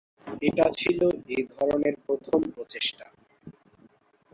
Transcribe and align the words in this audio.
এটি 0.41 0.61
ছিল 0.79 0.99
এ 1.29 1.39
ধরনের 1.53 1.95
প্রথম 2.05 2.39
প্রচেষ্টা। 2.53 3.05